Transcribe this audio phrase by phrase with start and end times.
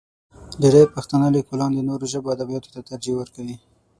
[0.61, 3.55] ډېری پښتانه لیکوالان د نورو ژبو ادبیاتو ته ترجیح ورکوي.